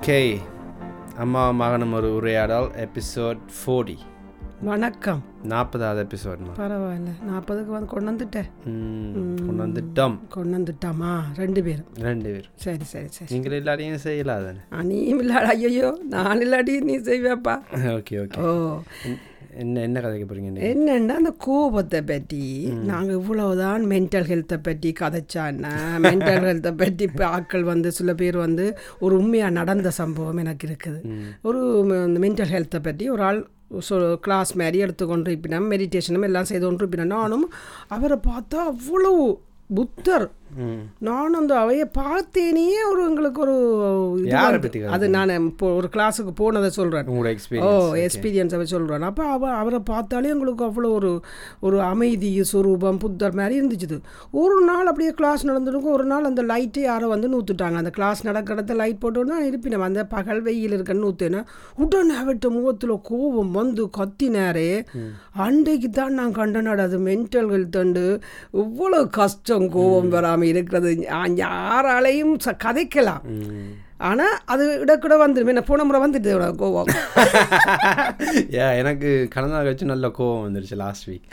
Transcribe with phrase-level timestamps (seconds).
[0.00, 0.36] Okay.
[1.16, 3.96] அம்மா மகனும் ஒரு உரையாடல் எபிசோட் ஃபோர்டி
[4.60, 5.24] வணக்கம்.
[5.48, 7.08] நாற்பதாவது எபிசோட்மா பரவாயில்ல.
[7.30, 8.48] நாற்பதுக்கு வந்து கொண்டு வந்துட்டேன்.
[9.46, 10.18] கொண்டு வந்துட்டோம்.
[10.28, 11.20] கொண்டு வந்துட்டாமா.
[11.36, 11.84] ரெண்டு பேரும்.
[11.94, 13.34] ரெண்டு பேர் சரி சரி சரி.
[13.34, 15.44] நீங்கள் எல்லாரையும் செய்யலாம் தானே ஆ, நீயும் இல்லாட.
[15.44, 17.56] ஐயோ நான் இல்லாடி நீ செய்வேப்பா.
[17.72, 18.38] Okay okay.
[18.40, 18.78] ஓ.
[19.62, 22.42] என்ன என்ன கதைக்க போகிறீங்க என்னன்னா அந்த கோபத்தை பற்றி
[22.90, 25.72] நாங்கள் இவ்வளவுதான் மென்டல் ஹெல்த்தை பற்றி கதைச்சான்னா
[26.06, 28.66] மென்டல் ஹெல்த்தை பற்றி இப்போ ஆட்கள் வந்து சில பேர் வந்து
[28.98, 31.00] ஒரு உண்மையாக நடந்த சம்பவம் எனக்கு இருக்குது.
[31.42, 31.60] ஒரு
[32.24, 33.40] மென்டல் ஹெல்த்தை பற்றி ஒரு ஆள்
[33.88, 37.46] சொ கிளாஸ் மாதிரி எடுத்துக்கொண்டு இருப்பினோம் மெடிடேஷனும் எல்லாம் செய்து கொண்டு இருப்பினோம் நானும்
[37.88, 39.24] அவரை பார்த்தா அவ்வளவு
[39.74, 40.26] புத்தர்.
[40.54, 43.56] ம் நானும் அந்த அவைய பார்த்தேனே ஒரு எங்களுக்கு ஒரு
[44.24, 49.24] யாரை பத்தி அது நான் இப்போ ஒரு கிளாஸுக்கு போனதை சொல்கிறேன் உங்களோட ஓ எக்ஸ்பீரியன்ஸ் வச்சு சொல்கிறேன் அப்போ
[49.24, 51.20] அவ அவரை பார்த்தாலே எங்களுக்கு அவ்வளோ ஒரு
[51.60, 54.00] ஒரு அமைதி சுரூபம் புத்தர் மாதிரி இருந்துச்சு
[54.30, 58.62] ஒரு நாள் அப்படியே கிளாஸ் நடந்துருக்கும் ஒரு நாள் அந்த லைட்டை யாரோ வந்து நூற்றுட்டாங்க அந்த கிளாஸ் நடக்கிற
[58.62, 61.44] இடத்துல லைட் போட்டு தான் இருப்பினோம் அந்த பகல் வெயில் இருக்கன்னு நூற்றுனா
[61.74, 64.84] உடனே அவட்ட முகத்தில் கோபம் வந்து கத்தினாரே.
[65.32, 68.20] அன்றைக்கு தான் நான் கண்டனாடு அது மென்டல் ஹெல்த் அண்டு
[68.54, 70.94] இவ்வளோ கஷ்டம் கோபம் வராமல் இருக்கிறது.
[71.26, 73.20] யாராலையும் கதைக்கலாம்.
[74.00, 76.88] ஆனால் அது இடக்கூட வந்துடும் என்ன போன முறை வந்துட்டு கோபம்
[78.54, 81.26] ஏ எனக்கு கடந்த வச்சு நல்ல கோவம் வந்துருச்சு லாஸ்ட் வீக்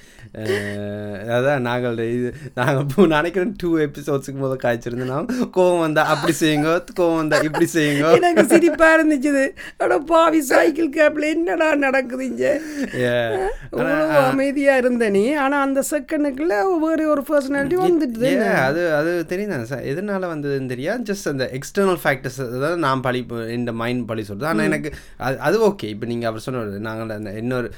[1.33, 6.69] அதான் நாங்கள் இது நாங்கள் இப்போ நினைக்கிறேன் டூ எபிசோட்ஸுக்கு முதல் காய்ச்சிருந்தோம் நான் கோவம் வந்தா அப்படி செய்யுங்க
[6.99, 8.05] கோவம் வந்தா இப்படி செய்யுங்க.
[8.15, 9.43] எனக்கு சிரிப்பா இருந்துச்சு
[9.77, 12.45] அட பாவி சைக்கிள் கேப்ல என்னடா நடக்குது இங்க?
[13.03, 13.29] Yeah.
[13.71, 15.25] இவ்வளவு அமைதியா இருந்த நீ.
[15.35, 18.31] ஆனா அந்த செகண்டுக்குள்ள வேற ஒரு பர்சனாலிட்டி வந்துட்டு
[18.63, 19.51] அது அது தெரியும்
[19.91, 23.21] எதனால வந்ததுன்னு தெரியாது ஜஸ்ட் அந்த எக்ஸ்டர்னல் ஃபேக்டர்ஸ் அதாவது நான் பழி
[23.53, 27.33] இந்த மைண்ட் பழி சொல்கிறது ஆனால் எனக்கு அது அது ஓகே இப்போ நீங்கள் அவர் சொன்ன நாங்கள் அந்த
[27.33, 27.69] இன்னொரு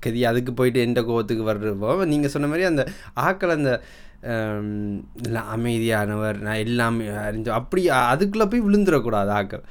[0.00, 2.84] கதி அதுக்கு போயிட்டு எந்த கோவத்துக்கு வர்றப்போ நீங்கள் சொன்ன மாதிரி அந்த
[3.22, 3.72] ஆக்கள் அந்த
[5.50, 9.62] அமைதியானவர் நான் எல்லாமே அறிஞ்சு அப்படி அதுக்குள்ள போய் விழுந்துடக்கூடாது ஆக்கள்.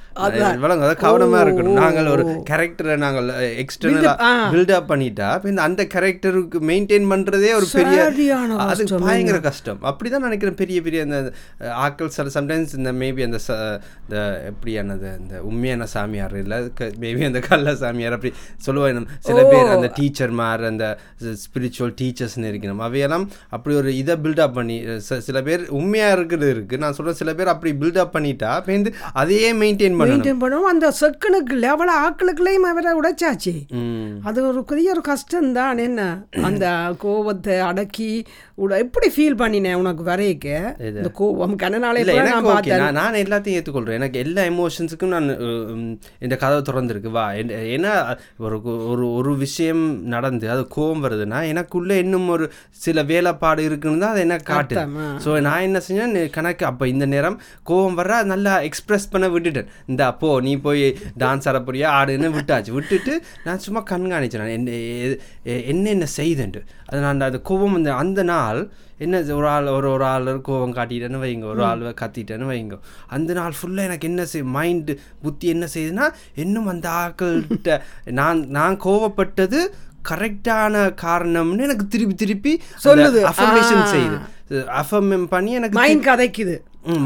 [0.56, 1.78] விளங்க அதாவது கவனமாக இருக்கணும்.
[1.78, 3.28] நாங்கள் ஒரு கேரக்டரை நாங்கள்
[3.62, 4.16] எக்ஸ்டர்னலாக.
[4.52, 7.98] பில்டப் பண்ணிட்டா இப்போ இந்த அந்த கேரக்டருக்கு மெயின்டைன் பண்ணுறதே ஒரு பெரிய
[8.64, 9.80] அது கஷ்டம் பயங்கர கஷ்டம்.
[9.82, 10.54] அப்படிதான் நினைக்கிறேன்.
[10.54, 11.20] பெரிய பெரிய அந்த
[11.60, 13.38] அஹ், ஆட்கள் சில சம்டைம்ஸ் இந்த மேபி அந்த
[14.02, 14.16] இந்த
[14.46, 16.58] எப்படியானது அந்த உண்மையான சாமியார் இல்லை
[17.00, 18.88] மேபி அந்த கள்ள சாமியார் அப்படி சொல்லுவாங்க.
[19.20, 20.86] சில பேர் அந்த டீச்சர் மாதிரி அந்த
[21.42, 22.78] ஸ்பிரிச்சுவல் டீச்சர்ஸ்னு இருக்கணும்.
[22.80, 26.78] அவையெல்லாம் அப்படி ஒரு இதை பில்டப் பண்ணி ச- சில பேர் உண்மையாக இருக்கிறது இருக்கு.
[26.78, 30.20] நான் சொல்கிறேன் சில பேர் அப்படி பில்டப் பண்ணிட்டா இப்போ வந்து அதையே மெயின்டைன் பண்ணணும்.
[30.20, 33.54] மெயின்டைன் பண்ணுவோம் அந்த செகண்டுக்குள்ள அவ்வளோ ஆக்களுக்குள்ளேயும் அவரை உடைச்சாச்சு.
[34.22, 35.78] அது ஒரு பெரிய ஒரு கஷ்டம்தான்.
[35.78, 36.02] என்ன?
[36.42, 36.66] அந்த
[36.98, 38.10] கோபத்தை அடக்கி
[38.58, 40.46] உட எப்படி ஃபீல் பண்ணினேன் உனக்கு வரைக்க
[40.78, 42.92] இந்த கோபம் கண்ணனாலே நான் பார்த்தேன்.
[42.92, 45.28] நான் எல்லாத்தையும் ஏற்றுக்கொள்கிறேன் எனக்கு எல்லா எமோஷன்ஸுக்கும் நான்
[46.18, 47.10] இந்த கதவை திறந்துருக்கு.
[47.10, 47.92] வா ஏன்னா
[48.38, 48.56] ஒரு
[48.88, 54.24] ஒரு ஒரு விஷயம் நடந்து அது கோவம் வருதுன்னா எனக்குள்ளே இன்னும் ஒரு சில வேலைப்பாடு இருக்குன்னு தான் அது
[54.30, 55.06] எனக்கு அர்த்தமா?
[55.24, 56.16] ஸோ நான் என்ன செஞ்சேன்?
[56.36, 57.38] கணக்கு அப்போ இந்த நேரம்
[57.70, 59.70] கோவம் வர்றா நல்லா எக்ஸ்பிரஸ் பண்ண விட்டுட்டேன்.
[59.92, 60.84] இந்த அப்போ நீ போய்
[61.24, 62.76] டான்ஸ் ஆட போறியா ஆடுன்னு விட்டாச்சு.
[62.78, 63.14] விட்டுட்டு
[63.46, 64.54] நான் சும்மா கண்காணிச்சேன்.
[64.58, 64.78] என்ன
[65.72, 66.62] என்னென்ன செய்தேன்ட்டு.
[66.88, 68.60] அது நான் அந்த கோபம் அந்த அந்த நாள்
[69.04, 71.46] என்ன ஒரு ஆள் ஒரு ஒரு ஆள் கோவம் காட்டிட்டேன்னு வைங்க.
[71.52, 72.76] ஒரு ஆள் கத்திட்டேன்னு வைங்க.
[73.16, 76.06] அந்த நாள் ஃபுல்லாக எனக்கு என்ன செய் மைண்டு புத்தி என்ன செய்யுதுன்னா
[76.44, 77.78] இன்னும் அந்த ஆக்கள்கிட்ட
[78.18, 79.60] நான் நான் கோவப்பட்டது
[80.08, 82.52] கரெக்டான காரணம்னு எனக்கு திருப்பி திருப்பி
[82.84, 83.20] சொல்லுது.
[83.30, 83.86] அஃபர்மேஷன்.
[83.94, 84.18] செய்யுது.
[84.80, 86.56] அஃபர்மேம் பண்ணி எனக்கு மைண்ட் கதைக்குது.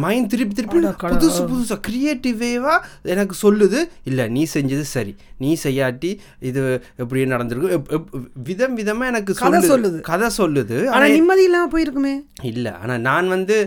[0.02, 2.78] மைண்ட் திருப்பி திருப்பி புதுசு புதுசாக க்ரியேட்டிவேவாக
[3.14, 3.80] எனக்கு சொல்லுது.
[4.04, 5.16] இல்லை நீ செஞ்சது சரி.
[5.38, 6.10] நீ செய்யாட்டி
[6.50, 6.60] இது
[6.96, 8.02] எப்படி நடந்திருக்கு
[8.50, 10.00] விதம் விதமாக எனக்கு கதை சொல்லுது.
[10.10, 10.78] கதை சொல்லுது.
[10.88, 12.14] ஆனா நிம்மதி இல்லாம போயிருக்குமே.
[12.42, 13.58] இல்லை ஆனால் நான் வந்து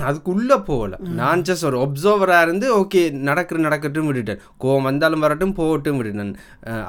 [0.00, 0.96] அதுக்குள்ளே போகல.
[1.20, 4.42] நான் ஜஸ்ட் ஒரு ஒப்சர்வராக இருந்து ஓகே நடக்கிற நடக்கட்டும் விட்டுட்டேன்.
[4.64, 6.34] கோவம் வந்தாலும் வரட்டும் போகட்டும் விட்டுட்டேன்.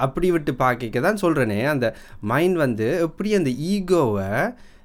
[0.05, 1.95] அப்படி விட்டு பார்க்க தான் சொல்கிறேனே அந்த
[2.33, 4.29] மைண்ட் வந்து எப்படி அந்த ஈகோவை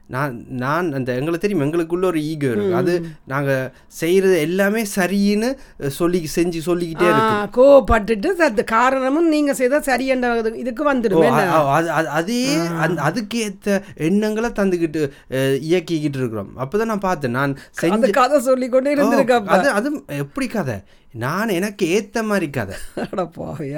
[0.07, 5.57] நான் நான் அந்த எங்களுக்கு தெரியும் எங்களுக்குள்ள ஒரு ஈகோ இருக்கு அது நாங்கள் செய்கிறது எல்லாமே சரின்னு
[5.87, 7.35] சொல்லி செஞ்சு சொல்லிக்கிட்டே இருக்கு.
[7.35, 11.29] ஆ, கோவப்பட்டுட்டு அது காரணமும் நீங்க செய்த சரியென்ற இது- இதுக்கு வந்துடும்.
[12.09, 15.11] அது அந்த அதுக்கேற்ற எண்ணங்களை தந்துக்கிட்டு
[15.63, 16.49] இயக்கிக்கிட்டு இருக்கிறோம்.
[16.59, 17.31] அப்பதான் நான் பார்த்தேன்.
[17.31, 20.83] நான் செஞ்ச கதை சொல்லி கொண்டு ஓ, இருந்திருக்கப்ப அது அது எப்படி கதை?
[21.15, 22.77] நான் எனக்கு ஏத்த மாதிரி கதை.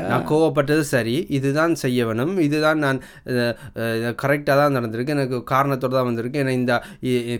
[0.04, 2.98] நான் கோவப்பட்டது சரி இதுதான் செய்ய வேணும் இதுதான் நான்
[4.22, 6.74] கரெக்டாக தான் நடந்திருக்கு எனக்கு காரணத்தோடு தான் வந்திருக்கு ஏன்னா இந்த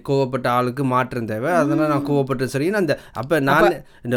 [0.08, 3.68] கோவப்பட்ட ஆளுக்கு மாற்றம் தேவை அதனால் நான் கோவப்பட்டது சரின்னு அந்த அப்போ நான்
[4.04, 4.16] இந்த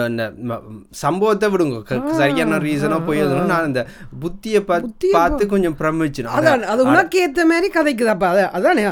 [0.99, 1.77] சம்பவத்தை விடுங்க.
[2.19, 3.83] சரியான ரீசனாக போய் நான் இந்த
[4.23, 6.27] புத்தியை பார்த்து பார்த்து கொஞ்சம் பிரமிச்சு
[6.69, 8.83] அது உனக்கு ஏத்த மாதிரி கதைக்குதாப்பா அதான்?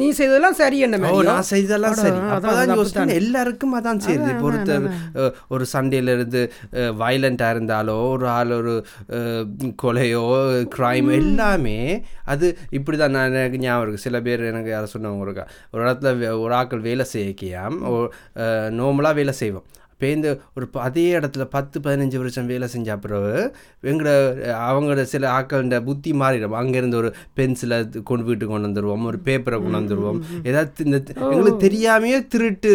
[0.00, 0.98] நீ செய்ததெல்லாம் சரி என்ன
[1.28, 2.18] நான் செய்ததெல்லாம் சரி.
[2.34, 4.32] அப்பதான் அதான் யோசிச்சேன் எல்லாருக்கும் அதான் சரி.
[4.48, 4.86] ஒருத்தர்
[5.54, 6.40] ஒரு சண்டையில இருந்து
[7.02, 8.74] வயலண்ட்டாக இருந்தாலோ ஒரு ஆள் ஒரு
[9.84, 10.24] கொலையோ
[10.76, 11.78] கிரைம் எல்லாமே
[12.34, 12.46] அது
[12.78, 14.04] இப்படி தான் நான் எனக்கு ஞாபகம் இருக்கு.
[14.06, 15.46] சில பேர் எனக்கு யாரும் சொன்னவங்க இருக்கா.
[15.72, 17.78] ஒரு இடத்துல ஒரு ஆட்கள் வேலை செய்யக்கியாம்.
[18.80, 19.66] நார்மலாக வேலை செய்வோம்
[20.00, 23.34] பேருந்து ஒரு ப- அதே இடத்துல பத்து பதினஞ்சு வருஷம் வேலை செஞ்ச பிறகு
[23.84, 24.10] எங்களோட
[24.66, 26.56] அவங்களோட சில ஆட்கள புத்தி மாறிடும்.
[26.60, 30.98] அங்கேருந்து ஒரு பென்சிலை கொண்டு வீட்டுக்கு கொண்டு வந்துடுவோம் ஒரு பேப்பரை கொண்டு வந்துடுவோம் ஏதாவது இந்த
[31.30, 32.70] எங்களுக்கு தெரியாமையே திருட்டு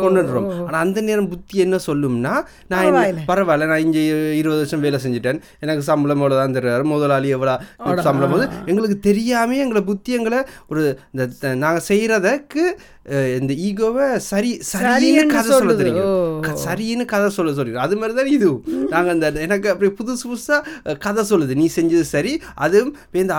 [0.00, 2.34] கொண்டு வந்துடுவோம் ஆனால் அந்த நேரம் புத்தி என்ன சொல்லும்னா
[2.68, 2.86] நான்
[3.28, 3.66] பரவாயில்ல.
[3.66, 4.02] நான் இங்கே
[4.36, 5.40] இருபது வருஷம் வேலை செஞ்சுட்டேன்.
[5.60, 6.84] எனக்கு சம்பளம் எவ்வளோ தான் தருவார்?
[6.88, 7.54] முதலாளி எவ்வளோ
[8.02, 10.82] சம்பளம் போது எங்களுக்கு தெரியாமே எங்களை புத்தி எங்களை ஒரு
[11.12, 11.24] இந்த
[11.56, 12.64] நாங்கள் செய்கிறதுக்கு
[13.38, 15.74] இந்த ஈகோவை சரி சரின்னு கதை சொல்ல.
[15.80, 16.44] தெரியும்.
[16.64, 18.48] சரின்னு கதை சொல்ல சொல்லிடும் அது மாதிரி தான் இது
[18.94, 21.54] நாங்கள் அந்த எனக்கு அப்படி புதுசு புதுசாக கதை சொல்லுது.
[21.60, 22.32] நீ செஞ்சது சரி
[22.66, 23.34] அதுவும் இந்த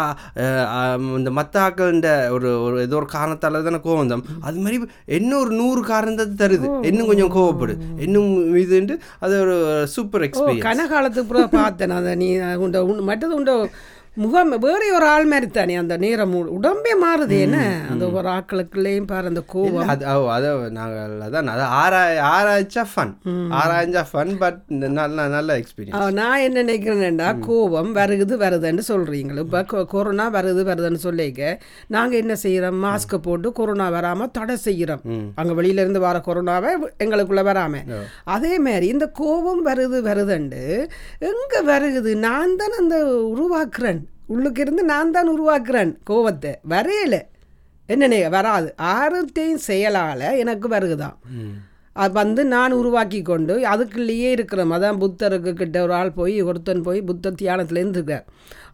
[1.19, 4.25] இந்த மற்ற ஆக்கள்ன்ற ஒரு ஒரு ஏதோ ஒரு காரணத்தால் தானே கோவம் வந்தோம்.
[4.48, 4.80] அது மாதிரி
[5.19, 6.68] இன்னும் ஒரு நூறு காரணத்தை தருது.
[6.89, 7.75] இன்னும் கொஞ்சம் கோவப்படு.
[8.07, 8.31] இன்னும்
[8.63, 9.57] இதுன்ட்டு அது ஒரு
[9.95, 11.95] சூப்பர் எக்ஸ்பீரியன்ஸ் கனகாலத்துக்கு பிறகு பார்த்தேன்.
[12.00, 12.30] அதை நீ
[12.66, 13.54] உண்ட மற்றது உண்ட
[14.19, 17.57] முகம் வேற ஒரு ஆள் மாதிரி தானே அந்த நேரம் உடம்பே மாறுது என்ன?
[17.92, 23.13] அந்த ஒரு ஆட்களுக்குள்ளேயும் பாரு அந்த கோவம் அது ஓ, அதை நாங்கள் அதான் அதை ஆராய் ஆராய்ச்சா ஃபன்
[23.60, 24.60] ஆராய்ஞ்சா ஃபன் பட்
[24.98, 29.62] நல்ல நல்ல எக்ஸ்பீரியன்ஸ் நான் என்ன நினைக்கிறேன்டா கோபம் வருகுது வருதுன்னு சொல்கிறீங்களா இப்போ
[29.94, 31.54] கொரோனா வருது வருதுன்னு சொல்லிக்க
[31.89, 35.04] நாங்கள் என்ன செய்கிறோம் மாஸ்க்கை போட்டு கொரோனா வராமல் தடை செய்கிறோம்
[35.38, 36.74] அங்கே வெளியிலேருந்து வர கொரோனாவை
[37.04, 37.88] எங்களுக்குள்ளே வராமல்
[38.33, 40.63] அதே மாதிரி இந்த கோபம் வருது வருதுண்டு
[41.30, 42.12] எங்கே வருகுது?
[42.21, 42.95] நான் தான் அந்த
[43.31, 44.00] உருவாக்குறேன்.
[44.34, 47.16] உள்ளுக்கு இருந்து நான் தான் உருவாக்குறேன் கோபத்தை வரையல.
[47.90, 48.68] என்னண்ணே வராது.
[48.96, 51.18] ஆறுத்தையும் செயலால் எனக்கு வருகுதான்
[51.96, 57.00] அது வந்து நான் உருவாக்கி கொண்டு அதுக்குள்ளேயே இருக்கிறோம் அதான் புத்தருக்கு கிட்ட ஒரு ஆள் போய் ஒருத்தன் போய்
[57.10, 58.26] புத்தர் தியானத்தில் இருந்துருக்கார்.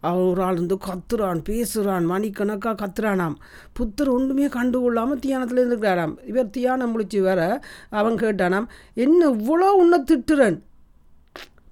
[0.07, 3.37] அவன் ஒரு ஆள் வந்து கத்துறான் பேசுகிறான் மணிக்கணக்காக கத்துறானாம்.
[3.77, 7.39] புத்தர் ஒன்றுமே கண்டுகொள்ளாமல் தியானத்தில் இருந்துருக்காராம் இவர் தியானம் முடிச்சு வர
[7.99, 8.67] அவன் கேட்டானாம்
[9.05, 10.59] என்ன இவ்வளோ உன்னை திட்டுறன்?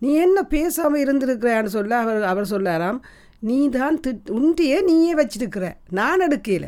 [0.02, 3.00] நீ என்ன பேசாமல் இருந்திருக்கிறான்னு சொல்ல அவர் அவர் சொல்லாராம்
[3.44, 5.66] நீ தான் திட் உண்டியை நீயே வச்சிருக்கிற.
[5.90, 6.66] நான் எடுக்கல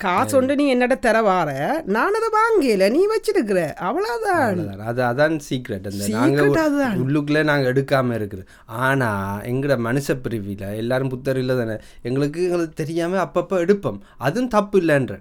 [0.00, 1.50] காசு ஒன்று நீ என்னட தர வார
[1.86, 3.58] நான் அதை வாங்கல நீ வச்சிருக்கிற.
[3.80, 4.60] அவ்வளோதான்.
[4.82, 6.96] அது அதான் சீக்ரெட் அந்த Secret நாங்க அதுதான்.
[7.00, 8.44] உள்ளுக்குள்ளே நாங்க எடுக்காம இருக்குது
[8.80, 9.08] ஆனா
[9.44, 13.98] எங்கட மனுஷ பிரிவில எல்லாரும் புத்தர் இல்லை தானே எங்களுக்கு எங்களுக்கு தெரியாம அப்பப்போ எடுப்போம்.
[14.18, 15.14] அதுவும் தப்பு இல்லைன்ற.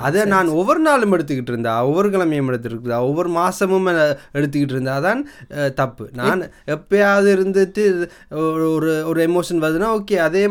[0.00, 5.22] அதை நான் ஒவ்வொரு நாளும் எடுத்துக்கிட்டு இருந்தா ஒவ்வொரு கிழமையும் எடுத்துருக்குதா ஒவ்வொரு மாசமும் அஹ், எடுத்துக்கிட்டு இருந்தா தான்
[5.74, 6.08] தப்பு.
[6.12, 7.84] நான் எப்பயாவது இருந்துட்டு
[8.30, 8.68] ஒரு
[9.06, 10.48] ஒரு எமோஷன் வருதுன்னா ஓகே அதே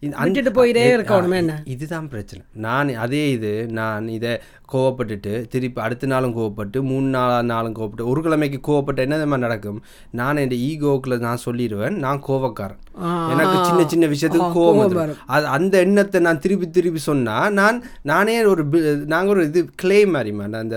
[0.00, 1.62] இந்த- அந்த- விட்டுட்டு போயிட்டே இருக்கணுமே என்ன?
[1.66, 2.42] இதுதான் பிரச்சனை.
[2.54, 4.32] நான் அதே இது நான் இதை
[4.68, 9.78] கோவப்பட்டுட்டு திருப்பி அடுத்த நாளும் கோவப்பட்டு மூணு நாள் நாளும் கோவப்பட்டு ஒரு கிழமைக்கு கோவப்பட்டு என்ன தெரியுமா நடக்கும்
[10.12, 12.82] நான் என் ஈகோக்குள்ள நான் சொல்லிடுவேன் நான் கோவக்காரன்
[13.32, 14.82] எனக்கு சின்ன சின்ன விஷயத்துக்கு கோவம்.
[15.30, 20.00] அது அந்த எண்ணத்தை நான் திருப்பி திருப்பி சொன்னா நான் நானே ஒரு பி- நாங்க ஒரு இது கிளே
[20.08, 20.52] மாதிரி man.
[20.56, 20.76] அந்த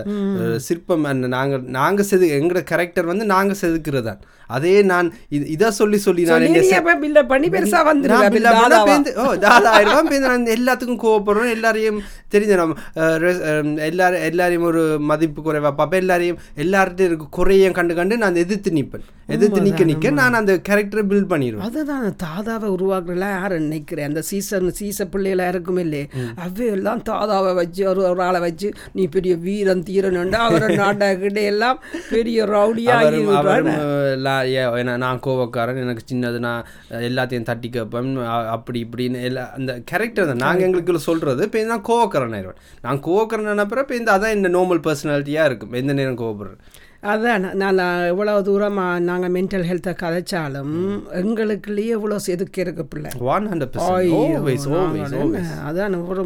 [0.60, 5.68] சிற்பம் அந்த நாங்க நாங்க செது எங்களோட கேரக்டர் வந்து நாங்க செதுக்கிறது தான் அதே நான் இது இதை
[5.74, 8.88] சொல்லி சொல்லி நான் பண்ணி பெருசா வந்துருவ, நான் bill bill பண்ணா தாதாவா?
[8.90, 10.10] பேந்து- ஓ, தாதா ஆயிடுவான்.
[10.10, 12.00] பேந்து நான் எல்லாத்துக்கும் கோவப்படுறோம் எல்லாரையும்
[12.32, 12.76] தெரிஞ்ச நம்ம
[13.86, 16.02] எல்லாரும் எல்லாரையும் ஒரு மதிப்பு குறைவா பார்ப்பேன்.
[16.02, 17.28] எல்லாரையும் எல்லார்ட்டையும் இருக்க.
[17.36, 22.06] குறையும் கண்டு கண்டு நான் எதிர்த்து நிற்பேன் எதிர்த்து நிக்க நிக்க நான் அந்த கேரக்டரை பில்ட் பண்ணிடுவேன் அதுதான்
[22.24, 24.48] தாதாவை உருவாக்குறலாம் யார் நினைக்கிறேன் அந்த சீசன்
[24.80, 26.06] சீச பிள்ளைகளா இருக்கும் இல்லையே.
[26.46, 31.78] அவையெல்லாம் தாதாவை வச்சு ஒரு ஒரு ஆளை வச்சு நீ பெரிய வீரன் தீரனுண்டா அவரை நாட்டாக்கிட்டே எல்லாம்
[32.10, 36.64] பெரிய ரவுடியா அவரும் அவரும் அஹ், லா- ஏ- ஏன்னா நான் கோவக்காரன் எனக்கு சின்னது நான்
[37.06, 38.10] எல்லாத்தையும் தட்டி கேட்பேன்
[38.54, 40.42] அப்படி இப்படின்னு எல்லா அந்த கேரக்டர் தான்.
[40.44, 45.46] நாங்கள் எங்களுக்கு சொல்கிறது இப்போ நான் கோவக்காரன் ஆயிடுவேன் நான் கோவக்காரன் நினைப்பற இந்த அதான் இந்த நார்மல் பர்சனாலிட்டியாக
[45.46, 45.74] இருக்கும்.
[45.74, 46.62] எந்த நேரம் கோவப்படுறேன்
[47.04, 47.78] அதான் நான்
[48.12, 50.74] எவ்வளவு தூரமாக நாங்கள் மென்டல் ஹெல்த்தை கதைச்சாலும்
[51.20, 53.12] எங்களுக்குள்ளேயே இவ்வளோ செதுக்கி இருக்கு பிள்ளை.
[53.34, 53.78] ஒன் ஹண்ட்ரட்
[55.70, 56.24] அதான் ஒரு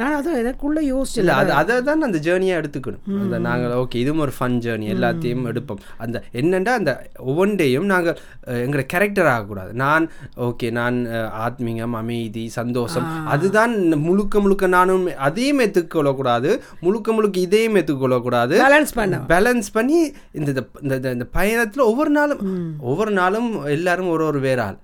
[0.00, 3.04] நான் அதான் எனக்குள்ள இல்லை யோசிச்சல அது அதை தான் அந்த ஜேர்னியாக எடுத்துக்கணும்.
[3.22, 5.80] அந்த நாங்கள் ஓகே இதுவும் ஒரு ஃபன் ஜேர்னி எல்லாத்தையும் எடுப்போம்.
[6.04, 6.94] அந்த என்னென்னா அந்த
[7.30, 8.18] ஒவ்வொன்றையும் நாங்கள்
[8.64, 9.72] எங்களோட கேரக்டர் ஆகக்கூடாது.
[9.84, 10.06] நான்
[10.48, 11.00] ஓகே நான்
[11.46, 13.74] ஆத்மீகம் அமைதி சந்தோஷம் அதுதான்
[14.06, 16.52] முழுக்க முழுக்க நானும் அதையும் ஏற்றுக்கொள்ளக்கூடாது
[16.84, 20.00] முழுக்க முழுக்க இதையும் ஏற்றுக்கொள்ளக்கூடாது பேலன்ஸ் பண்ண பேலன்ஸ் பண்ணி
[20.32, 20.50] இந்த
[20.82, 22.42] இந்த- இந்த பயணத்தில் ஒவ்வொரு நாளும்
[22.80, 24.78] ஒவ்வொரு நாளும் எல்லாரும் ஒரு ஒரு வேற ஆள்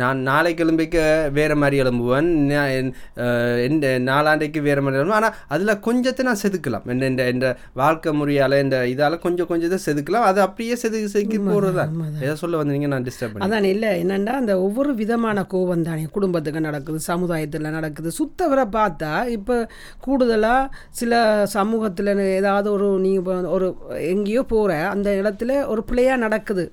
[0.00, 0.96] நான் நாளை கிளம்பிக்க
[1.38, 2.28] வேற மாதிரி எழும்புவேன்.
[2.78, 2.92] என்,
[3.66, 5.18] எந்த நாளாண்டைக்கு வேற மாதிரி எழும்புவேன்.
[5.20, 6.86] ஆனால் அதில் கொஞ்சத்தை நான் செதுக்கலாம்.
[6.94, 7.48] என்ன இந்த இந்த
[7.80, 10.28] வாழ்க்கை முறையால் இந்த இதால் கொஞ்சம் கொஞ்சத்தை செதுக்கலாம்.
[10.30, 11.94] அது அப்படியே செதுக்கி செதுக்கி போகிறது தான்
[12.24, 12.90] எதை சொல்ல வந்தீங்க?
[12.94, 16.06] நான் டிஸ்டர்ப் பண்ணி அதான் இல்லை என்னென்னா அந்த ஒவ்வொரு விதமான கோபம் தானே.
[16.16, 18.10] குடும்பத்துக்கு நடக்குது சமுதாயத்தில் நடக்குது.
[18.20, 19.56] சுத்தவரை பார்த்தா இப்போ
[20.06, 20.70] கூடுதலாக
[21.00, 21.22] சில
[21.56, 23.12] சமூகத்தில் ஏதாவது ஒரு நீ
[23.56, 23.68] ஒரு
[24.14, 26.66] எங்கேயோ போகிற அந்த இடத்துல ஒரு பிள்ளையாக நடக்குது.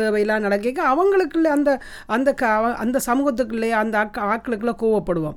[0.00, 1.70] தேவையில்லாம் நடக்க அவங்களுக்குள்ள அந்த
[2.06, 2.46] அந்த க
[2.84, 5.36] அந்த சமூகத்துக்குள்ளே அந்த ஆக்க ஆட்களுக்குள்ள கோவப்படுவோம்.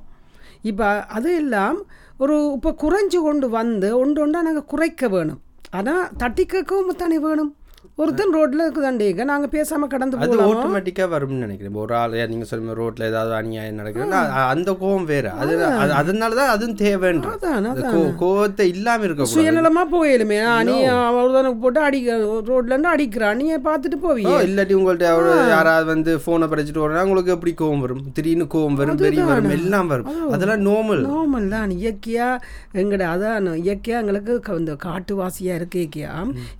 [0.70, 1.78] இப்போ அது எல்லாம்
[2.22, 5.40] ஒரு இப்போ குறைஞ்சு கொண்டு வந்து ஒன்று ஒன்றா நாங்கள் குறைக்க வேணும்.
[5.78, 7.54] ஆனால் தட்டி கேட்கவும் தானே வேணும்.
[8.00, 11.74] ஒருத்தன் ரோட்ல இருக்குதாண்டேங்க நாங்க பேசாம கடந்து அது போகலாமா ஆட்டோமேட்டிக்கா வரும்னு நினைக்கிறேன்.
[11.76, 15.26] ஒரு ஆள் நீங்க சொல்லுங்க ரோட்ல ஏதாவது அநியாயம் நடக்குதுன்னா அந்த கோவம் வேற.
[15.34, 17.28] அது அது- அதனாலதான் அதுவும் தேவைன்ற.
[18.20, 22.16] கோவத்தை இல்லாம இருக்க சுயநலமா போயிலுமே நீ அவர்தானுக்கு போட்டு அடிக்க
[22.46, 24.34] ரோட்ல இருந்து அடிக்கிறான் நீ பார்த்துட்டு போவியே?
[24.46, 28.02] இல்லாட்டி உங்கள்ட்ட ஒரு யாராவது வந்து போனை படிச்சுட்டு வரனா உங்களுக்கு எப்படி கோவம் வரும்?
[28.12, 30.08] திடீர்னு கோவம் வரும் வெறி வரும் எல்லாம் வரும்.
[30.30, 31.70] அதெல்லாம் நார்மல் நார்மல் தான்.
[31.78, 32.28] இயற்கையா
[32.74, 33.28] எங்கட அதான்
[33.60, 34.28] இயற்கையா எங்களுக்கு
[34.58, 35.78] இந்த காட்டுவாசியா இருக்க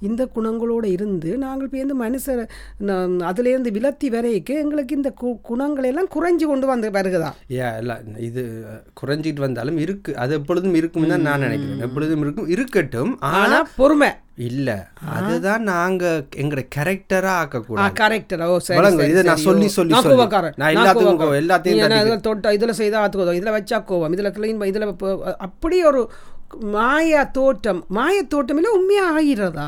[0.00, 2.42] இந்த குணங்களோட இருந்து நாங்கள் பேருந்து மனுஷர்
[2.82, 2.98] ந-
[3.30, 8.42] அதுலேருந்து விலத்தி வரைக்கு எங்களுக்கு இந்த கு குணங்கள் எல்லாம் குறைஞ்சு கொண்டு வந்து வருகுதா ஏ இல்ல இது
[9.00, 10.10] குறைஞ்சிட்டு வந்தாலும் இருக்கு.
[10.16, 11.80] அது எப்பொழுதும் இருக்கும் தான் நான் நினைக்கிறேன்.
[11.80, 14.10] எப்பொழுதும் இருக்கும் இருக்கட்டும் ஆனா ஆனா பொறுமை.
[14.46, 14.70] இல்ல
[15.14, 16.04] அதுதான் நாங்க
[16.36, 17.94] எங்கட கேரக்டரா ஆக்கக்கூடாது.
[17.98, 19.68] கரெக்டர் ஓ சரி இதை நான் சொல்லி.
[19.70, 19.94] சொல்லி
[20.56, 24.30] நான் எல்லாத்துக்கும் எல்லாத்தையும் நீ என்ன தட்டி இதுல தொட்டா இதுல செய்தா ஆத்துக்கோதம் இதுல வச்சா கோவம் இதுல
[24.32, 25.10] கிளீன் இதுல இப்போ
[25.40, 26.02] அப்படி ஒரு
[26.70, 29.66] மாயா தோட்டம் மாய தோட்டம் இல்ல உண்மையா ஆகிறதா?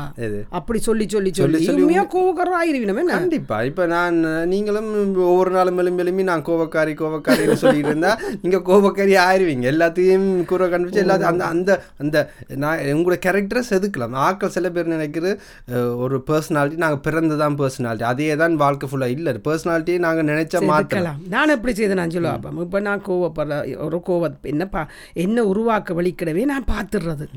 [0.57, 1.59] அப்படி சொல்லி சொல்லி சொல்லி.
[1.75, 3.57] உண்மையா கோவக்காரன் ஆயிருவினம் கண்டிப்பா.
[3.69, 4.17] இப்ப நான்
[4.51, 4.89] நீங்களும்
[5.25, 8.11] ஒவ்வொரு நாளும் எலும்பி எலும்பி நான் கோவக்காரி கோவக்காரின்னு சொல்லிட்டு இருந்தா
[8.41, 9.65] நீங்க கோவக்காரி ஆயிருவீங்க.
[9.73, 11.71] எல்லாத்தையும் கூற கண்டுபிடிச்சு எல்லாத்தையும் அந்த அந்த
[12.03, 12.17] அந்த
[12.57, 13.91] நான் உங்களோட கேரக்டரை செதுக்கலாம்.
[14.25, 15.31] ஆட்கள் சில பேர் நினைக்கிறது
[15.71, 19.37] அஹ், ஒரு பர்சனாலிட்டி நாங்க பிறந்து தான் பர்சனாலிட்டி அதே தான் வாழ்க்கை ஃபுல்லா இல்ல.
[19.47, 22.31] பர்சனாலிட்டியை நாங்க நினைச்சா மாற்றலாம் நான் எப்படி செய்து நான் சொல்லுவேன்
[22.65, 24.21] இப்போ நான் கோவப்படுற ஒரு கோவ
[24.51, 24.83] என்னப்பா
[25.21, 27.27] என்ன உருவாக்க வலிக்கிடவே நான் பார்த்துடுறது.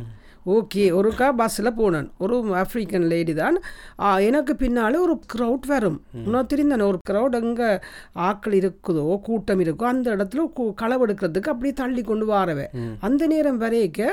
[0.55, 2.09] ஓகே ஒருக்கா பஸ்ஸில் போனேன்.
[2.25, 3.57] ஒரு ஆஃப்ரிக்கன் லேடி தான்.
[4.29, 5.99] எனக்கு பின்னால் ஒரு க்ரௌட் வரும்.
[6.25, 7.69] இன்னும் தெரிந்தானே ஒரு க்ரௌட் எங்கே
[8.29, 10.49] ஆட்கள் இருக்குதோ கூட்டம் இருக்கோ அந்த இடத்துல
[10.83, 12.67] களவெடுக்கிறதுக்கு அப்படியே தள்ளி கொண்டு வாரவே.
[13.09, 14.11] அந்த நேரம் வரைக்க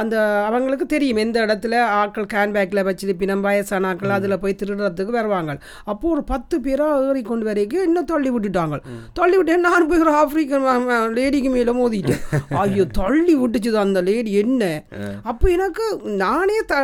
[0.00, 0.14] அந்த
[0.46, 5.52] அவங்களுக்கு தெரியும் எந்த இடத்துல ஆட்கள் கேன்பேக்கில் வச்சிருப்பினம் வயசான ஆட்கள் அதில் போய் திருடுறதுக்கு வருவாங்க.
[5.90, 8.78] அப்போ ஒரு பத்து பேராக ஏறி கொண்டு வரைக்கும் இன்னும் தள்ளி விட்டுட்டாங்க.
[9.18, 10.66] தள்ளி விட்டேன் நான் போய் ஒரு ஆப்பிரிக்கன்
[11.18, 12.22] லேடிக்கு மேலே மோதிட்டேன்.
[12.62, 14.62] ஐயோ தள்ளி விட்டுச்சுது அந்த லேடி என்ன?
[15.30, 15.73] அப்போ எனக்கு
[16.22, 16.74] நானே த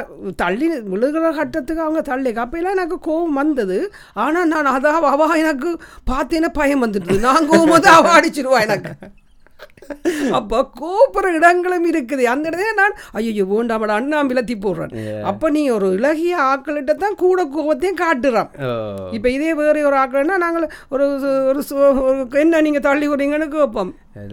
[0.43, 2.33] தள்ளி விழுகிற கட்டத்துக்கு அவங்க தள்ளி.
[2.43, 3.79] அப்போலாம் எனக்கு கோவம் வந்தது.
[4.25, 5.71] ஆனால் நான் அதான் அவ எனக்கு
[6.13, 8.93] பார்த்தேன்னா பயம் வந்துட்டு நான் கோவம் வந்து அவ அடிச்சிருவா எனக்கு.
[10.39, 12.25] அப்போ கோப்புற இடங்களும் இருக்குது.
[12.33, 14.93] அந்த இடத்துல நான் ஐயோ வேண்டாமடா அண்ணா விலத்தி போடுறேன்.
[15.31, 18.51] அப்போ நீ ஒரு இலகிய ஆக்கள்கிட்ட தான் கூட கோவத்தையும் காட்டுறான்.
[19.17, 21.07] இப்போ இதே வேறு ஒரு ஆக்கள்னா நாங்கள் ஒரு
[21.51, 21.63] ஒரு
[22.45, 23.93] என்ன நீங்கள் தள்ளி விடுறீங்கன்னு கேட்போம்.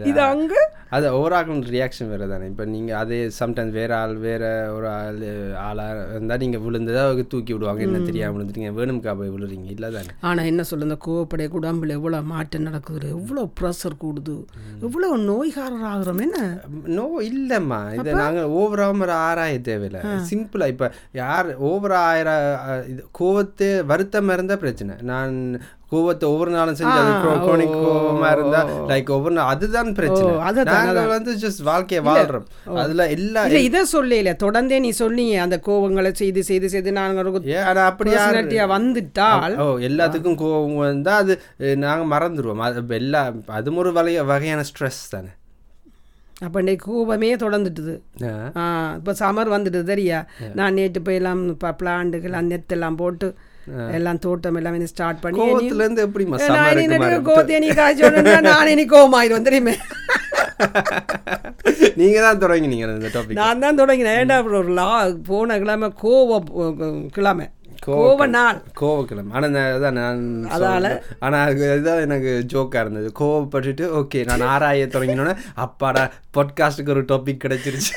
[0.09, 0.61] இது அங்கே?
[0.89, 5.17] அது ஒவ்வொரு ஆக்களும் ரியாக்ஷன் வேறு தானே இப்போ நீங்கள் அதே சம்டைம்ஸ் வேற ஆள் வேற ஒரு ஆள்
[5.63, 7.81] ஆளாக இருந்தால் நீங்கள் விழுந்ததா அவங்க தூக்கி விடுவாங்க.
[7.81, 8.71] என்ன தெரியாம விழுந்துட்டீங்க.
[8.77, 9.67] வேணும்க்கா போய் விழுறீங்க.
[9.71, 10.13] இல்லை தானே.
[10.21, 12.85] ஆனால் என்ன சொல்ல இந்த கோவப்படைய உடம்புல எவ்வளோ மாற்றம் நடக்குது?
[13.17, 14.37] எவ்வளோ ப்ரெஷர் கூடுது?
[14.81, 16.21] எவ்வளோ நோய்காரர் ஆகுறோம்.
[16.21, 16.39] என்ன?
[16.95, 17.81] நோ இல்லைம்மா.
[17.99, 18.85] இதை நாங்கள் ஓவராக
[19.21, 20.01] ஆராய தேவையில்லை.
[20.29, 22.29] சிம்பிளாக இப்போ யார் ஓவரா ஆயிர
[22.65, 24.95] அஹ், இது கோவத்தை வருத்தம் இருந்தால் பிரச்சனை.
[25.07, 25.35] நான்
[25.91, 27.11] கோவத்தை ஒவ்வொரு நாளும் செஞ்சு அது
[27.43, 30.31] குரோனிக் கோவமா இருந்தா லைக் ஒவ்வொரு நாள் அதுதான் பிரச்சனை.
[30.71, 32.47] நாங்கள் வந்து ஜஸ்ட் வாழ்க்கையை வாழ்றோம்.
[32.83, 37.57] அதுல எல்லா இதை சொல்லல தொடர்ந்தே நீ சொன்னீங்க அந்த கோவங்களை செய்து செய்து செய்து நாங்கள் ஒரு ஏ
[37.69, 41.35] ஆனா அப்படி யாரு- personality-ஆ வந்துட்டால் ஓ எல்லாத்துக்கும் கோவம் வந்தா அது
[41.85, 43.23] நாங்க மறந்துடுவோம் அது எல்லா
[43.59, 45.31] அதுவும் ஒரு வகை வகையான ஸ்ட்ரெஸ் தானே.
[46.45, 47.93] அப்போ இன்னைக்கு கோபமே தொடர்ந்துட்டுது.
[48.97, 50.19] இப்போ சம்மர் வந்துட்டு தெரியா?
[50.53, 53.27] நான் நேற்று போய் எல்லாம் இப்போ பிளான்ட்டுகள் அந்த நெத்தெல்லாம் போட்டு
[53.91, 56.37] எல்லாம் தோட்டம் எல்லாம் ஸ்டார்ட் பண்ணி இனி- கோவத்துல இருந்து எப்படிமா
[56.99, 59.75] நான் கோவத்தை நீ காய்ச்சோன்னா நான் இனி கோவமாயிரும் தெரியுமே?
[61.95, 64.17] நீங்க தான் தொடங்கினீங்க இந்த டாபிக் நான் தான் தொடங்கினேன்.
[64.19, 64.87] ஏன்டா ஒரு லா
[65.25, 66.39] போன கிழமை கோவ
[67.11, 67.45] கிழமை.
[67.87, 68.57] கோவ நாள்.
[68.79, 71.01] கோவக்கிழமை ஆனா நான் அதான் நான் அதால- சொல்றேன்.
[71.19, 73.11] ஆனா அது இதுதான் எனக்கு ஜோக்கா இருந்தது.
[73.19, 76.03] கோவப்பட்டுட்டு ஓகே நான் ஆராய தொடங்கினோன்னே அப்பாடா
[76.37, 77.93] பாட்காஸ்ட்டுக்கு ஒரு டாபிக் கிடைச்சிருச்சு.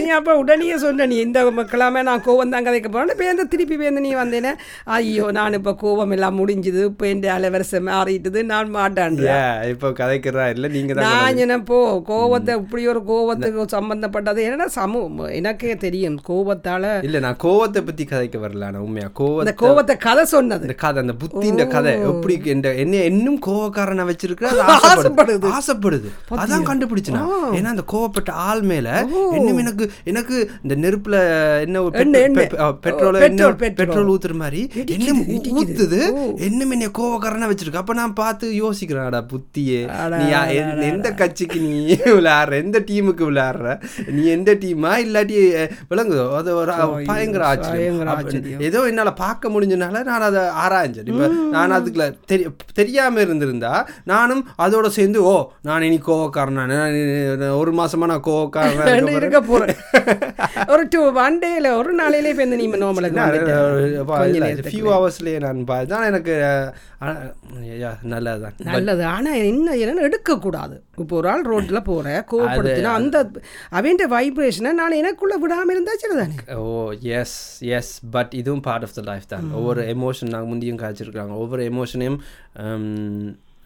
[0.00, 1.40] நீ அப்போ உடனே சொன்ன நீ இந்த
[1.72, 3.18] கிழமை நான் கோவம் தான் கதைக்க போறேன்.
[3.22, 4.52] பேருந்து திருப்பி பேருந்து நீ வந்தேனே?
[4.96, 6.82] ஐயோ நான் இப்போ கோவம் எல்லாம் முடிஞ்சுது.
[6.92, 8.42] இப்போ என் அலைவரிசை மாறிட்டுது.
[8.52, 9.36] நான் மாட்டான் ஏ
[9.74, 11.78] இப்போ கதைக்கிறதா இல்லை நீங்க தான் நான் என்ன போ
[12.10, 14.40] கோவத்தை இப்படி ஒரு கோவத்துக்கு சம்பந்தப்பட்டது.
[14.46, 15.02] என்னன்னா சமூ
[15.40, 16.18] எனக்கே தெரியும்.
[16.30, 18.70] கோவத்தால இல்ல நான் கோவத்தை பத்தி கதைக்க வரல.
[18.74, 20.64] நான் உண்மையா அந்த கோவத்தை கோவத்தை கதை சொன்னது.
[20.68, 24.62] இந்த கதை அந்த புத்தி இந்த கதை எப்படி இந்த என்ன இன்னும் கோவக்காரனை வச்சிருக்கிற அது
[24.92, 25.48] ஆசைப்படுது.
[25.58, 26.08] ஆசைப்படுது.
[26.42, 27.32] அதான் கண்டுபிடிச்சு நான்.
[27.52, 31.14] ஏன்னா அந்த கோவப்பட்ட ஆள் மேல இன்னும் எனக்கு எனக்கு இந்த நெருப்புல
[31.60, 34.08] என்ன பெட்ரோல பெட்ரோல், என்ன பெட்ரோல்.
[34.08, 35.22] ஊத்துற மாதிரி இன்னும்.
[35.26, 36.00] ஊத்துது.
[36.40, 37.74] இன்னும் என்ன கோவக்காரனா வச்சிருக்கு.
[37.74, 39.80] அப்ப நான் பார்த்து யோசிக்கிறேன் அடா புத்தியே
[40.74, 42.52] நீ எந்த- கட்சிக்கு நீ விளையாடுற?
[42.62, 43.70] எந்த டீமுக்கு விளையாடுற?
[44.10, 44.92] நீ எந்த டீமா?
[45.04, 45.38] இல்லாட்டி
[45.90, 46.72] விளங்குதோ அது ஒரு
[47.06, 48.60] பயங்கர ஆச்சரியம்.
[48.60, 51.08] ஏதோ என்னால பார்க்க முடிஞ்சனால நான் அதை ஆராய்ஞ்சேன்.
[51.08, 56.70] இப்ப நான் அதுக்குள்ள தெரி தெரியாம இருந்திருந்தா நானும் அதோட சேர்ந்து ஓ நான் இனி கோவக்காரன் நான்
[57.56, 59.78] ஒரு மாசமா நான் கோவக்காரன் இருக்க போறேன்.
[60.68, 66.34] ஒரு டூ ஒன் டேல ஒரு நாளையிலே இப்போ நீ நோமலுக்கு ஃபியூ ஹவர்ஸ்லயே நான் பார்த்தேன் எனக்கு
[67.00, 67.16] அஹ்,
[67.76, 68.54] yeah, நல்லதுதான்.
[68.68, 69.02] நல்லது.
[69.06, 70.76] ஆனா என்ன என்னன்னு எடுக்கக்கூடாது.
[70.98, 73.16] இப்போ ஒரு ஆள் ரோட்ல போற கோவப்படுத்தினா அந்த
[73.72, 76.64] அவன் வைப்ரேஷனை நான் எனக்குள்ள விடாம இருந்தா சரிதானே ஓ
[77.16, 77.36] எஸ்
[77.74, 79.46] எஸ் பட் இதுவும் பார்ட் ஆஃப் த லைஃப் தான்.
[79.52, 82.18] ஒவ்வொரு எமோஷன் நாங்கள் முந்தியும் காய்ச்சிருக்காங்க ஒவ்வொரு எமோஷனையும்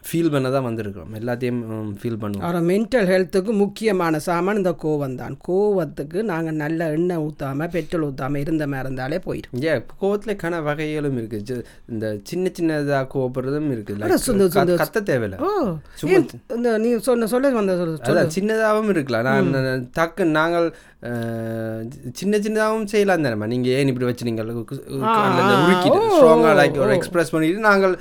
[0.00, 1.18] ஃபீல் பண்ண தான் வந்திருக்கிறோம்.
[1.18, 1.62] எல்லாத்தையும்
[2.02, 2.40] ஃபீல் பண்ணுவோம்.
[2.40, 5.38] அப்புறம் மென்டல் ஹெல்த்துக்கு முக்கியமான சாமான் இந்த கோவம் தான்.
[5.48, 11.16] கோவத்துக்கு நாங்கள் நல்ல எண்ணெய் ஊற்றாம பெட்ரோல் ஊற்றாம இருந்த மாதிரி இருந்தாலே போயிடும் ஏ கோவத்துல கன வகைகளும்
[11.16, 11.42] இருக்கு.
[11.50, 13.94] ஜ- இந்த சின்ன சின்னதா கோவப்படுறதும் இருக்கு.
[13.94, 15.38] Like, அட, சொந்த- கத்த- தேவையில்ல.
[16.54, 18.28] இந்த நீ சொன்ன சொல்ல வந்த சொல்லு.
[18.34, 19.50] சின்னதாகவும் இருக்கலாம்.
[19.50, 20.74] நான் டக்கு நாங்கள்
[22.12, 23.46] சின்ன சின்னதாகவும் செய்யலாம் தானேம்மா.
[23.46, 27.98] நீங்கள் ஏன் இப்படி வச்சுனீங்க உருக்கிட்டு ஸ்ட்ராங்காக லைக் எக்ஸ்பிரஸ் பண்ணிட்டு நாங்கள்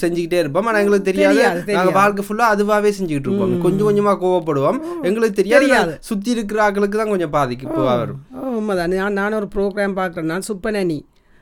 [0.00, 0.66] செஞ்சுக்கிட்டே இருப்போம்.
[0.66, 1.29] ஆனால் எங்களுக்கு தெரியாது.
[1.30, 4.80] தெரியாது, நாங்கள் வாழ்க்கை ஃபுல்லாக அதுவாகவே செஞ்சுக்கிட்டு இருப்போம் கொஞ்சம் கொஞ்சமாக கோவப்படுவோம்.
[5.10, 8.20] எங்களுக்கு தெரியாது சுற்றி இருக்கிற ஆட்களுக்கு தான் கொஞ்சம் பாதிக்கு வரும்.
[8.36, 8.96] ஓ, உண்மைதான்.
[9.02, 10.30] நான் நான் ஒரு ப்ரோக்ராம் பார்க்குறேன்.
[10.32, 10.98] நான் சுப்பனனி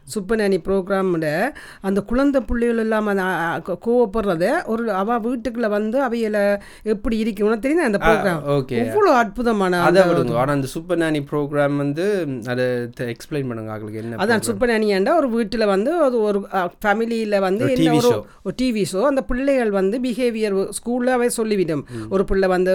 [0.08, 1.28] சுப்பனனி ப்ரோக்ராமில்
[1.82, 3.22] அந்த குழந்தை பிள்ளைகள் இல்லாமல்
[3.82, 6.36] கோவப்படுறத ஒரு அவள் வீட்டுக்குள்ளே வந்து அவையில
[6.88, 8.76] எப்படி இருக்கணும்னு தெரியும் அந்த ப்ரோக்ராம் ஓகே.
[8.82, 10.34] இவ்வளோ அற்புதமான அதை விடுங்க.
[10.38, 12.04] ஆனால் அந்த சூப்பர் நானி ப்ரோக்ராம் வந்து
[12.48, 12.66] அதை
[13.08, 16.40] எக்ஸ்பிளைன் பண்ணுங்க ஆட்களுக்கு என்ன அதான் சுப்பனனியாண்டா ஒரு வீட்டில் வந்து அது ஒரு
[16.78, 17.96] ஃபேமிலியில் வந்து என்ன
[18.42, 21.82] ஒரு டிவி ஷோ அந்த பிள்ளைகள் வந்து பிஹேவியர் ஸ்கூல்லாகவே சொல்லிவிடும்.
[22.10, 22.74] ஒரு பிள்ளை வந்து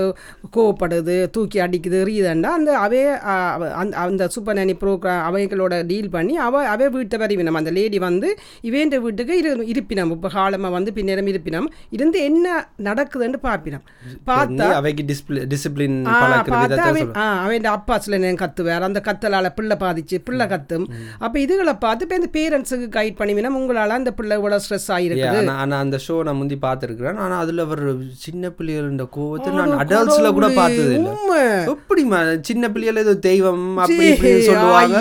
[0.53, 3.01] கோவப்படுது தூக்கி அடிக்குது எறியுதுண்டா அந்த அவே
[3.33, 5.51] அவ- அந்த அந்த சூப்பர் நானி ப்ரோக்ராம் அவைகளோட
[5.87, 8.29] டீல் பண்ணி அவ அவே வீட்டை வரிவினம் அந்த லேடி வந்து
[8.63, 10.11] இவேண்ட வீட்டுக்கு இரு இருப்பினம்.
[10.15, 11.67] இப்போ காலமாக வந்து பின்னேரம் இருப்பினம்.
[11.91, 12.47] இருந்து என்ன
[12.87, 13.83] நடக்குதுன்னு பார்ப்பினம்.
[14.29, 15.03] பார்த்தா அவைக்கு
[15.51, 18.87] டிசிப்ளின் பார்த்தா அவன் ஆ, அவன் அப்பா சில நேரம் கத்துவார்.
[18.87, 20.85] அந்த கத்தலால பிள்ளை பாதிச்சு பிள்ளை கத்தும்.
[21.19, 25.53] அப்ப இதுகளை பார்த்து இப்போ இந்த பேரண்ட்ஸுக்கு கைட் பண்ணிவினா உங்களால அந்த பிள்ளை இவ்வளவு ஸ்ட்ரெஸ் ஆகிருக்கு ஆனா
[25.63, 27.19] ஆனா அந்த ஷோ நான் முந்தி பார்த்துருக்கிறேன்.
[27.23, 27.91] ஆனா அதுல வர
[28.23, 28.81] சின்ன பிள்ளைகளோட
[29.15, 31.09] கோவத்தை நான் அடல்ட்ஸ்ல கூட பார்த்தது இல்ல.
[31.13, 31.41] உண்மை.
[31.73, 34.07] எப்படிமா சின்ன பிள்ளைகள் ஏதோ தெய்வம் அப்படி
[34.49, 34.97] சொல்லுவாங்க.